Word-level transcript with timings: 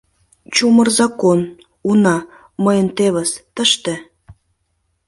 Чумыр 0.53 0.89
закон... 0.99 1.39
уна... 1.89 2.17
мыйын 2.63 2.87
тевыс... 2.97 3.31
тыште... 3.55 3.93